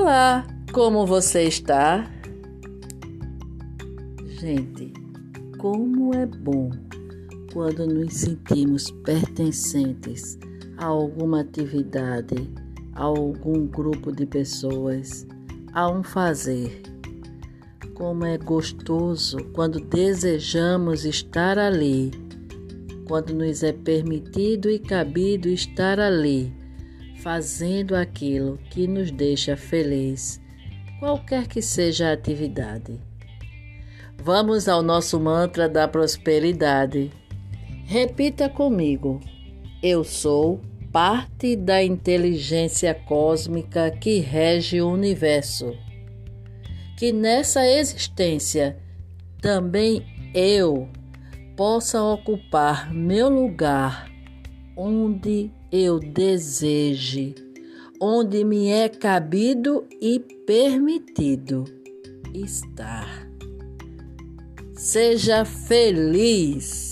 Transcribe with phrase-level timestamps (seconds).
[0.00, 2.08] Olá, como você está?
[4.24, 4.92] Gente,
[5.58, 6.70] como é bom
[7.52, 10.38] quando nos sentimos pertencentes
[10.76, 12.48] a alguma atividade,
[12.94, 15.26] a algum grupo de pessoas,
[15.72, 16.80] a um fazer.
[17.92, 22.12] Como é gostoso quando desejamos estar ali,
[23.08, 26.56] quando nos é permitido e cabido estar ali
[27.22, 30.40] fazendo aquilo que nos deixa feliz,
[30.98, 33.00] qualquer que seja a atividade.
[34.16, 37.10] Vamos ao nosso mantra da prosperidade.
[37.84, 39.20] Repita comigo:
[39.82, 40.60] Eu sou
[40.92, 45.76] parte da inteligência cósmica que rege o universo.
[46.96, 48.76] Que nessa existência
[49.40, 50.88] também eu
[51.56, 54.07] possa ocupar meu lugar
[54.78, 57.34] onde eu deseje,
[58.00, 61.64] onde me é cabido e permitido
[62.32, 63.28] estar.
[64.76, 66.87] Seja feliz.